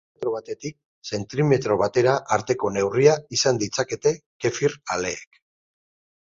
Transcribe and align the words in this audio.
Milimetro 0.13 0.31
batetik 0.35 0.75
zentimetro 1.17 1.77
batera 1.81 2.15
arteko 2.37 2.71
neurria 2.79 3.13
izan 3.39 3.61
ditzakete 3.65 4.15
kefir 4.47 4.77
aleek. 4.97 5.41